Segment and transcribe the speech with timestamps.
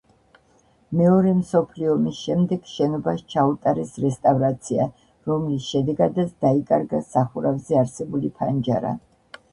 [0.99, 4.89] მეორე მსოფლიო ომის შემდეგ შენობას ჩაუტარეს რესტავრაცია,
[5.33, 8.99] რომლის შედეგადაც დაიკარგა სახურავზე არსებული ფანჯარა.